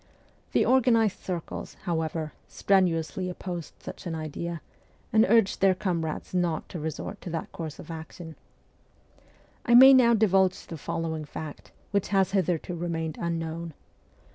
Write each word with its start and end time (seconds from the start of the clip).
The 0.53 0.61
ST. 0.61 0.67
PETERSBURG 0.67 0.87
107 0.95 0.95
organised 0.97 1.23
circles, 1.23 1.73
however, 1.83 2.33
strenuously 2.47 3.29
opposed 3.29 3.73
such 3.83 4.07
an 4.07 4.15
idea, 4.15 4.59
and 5.13 5.27
urged 5.29 5.61
their 5.61 5.75
comrades 5.75 6.33
not 6.33 6.67
to 6.69 6.79
resort 6.79 7.21
to 7.21 7.29
that 7.29 7.51
course 7.51 7.77
of 7.77 7.91
action. 7.91 8.35
I 9.63 9.75
may 9.75 9.93
now 9.93 10.15
divulge 10.15 10.65
the 10.65 10.77
following 10.79 11.23
fact, 11.23 11.71
which 11.91 12.07
has 12.07 12.31
hitherto 12.31 12.73
remained 12.75 13.19
unknown. 13.21 13.75